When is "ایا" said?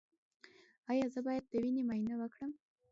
0.91-1.05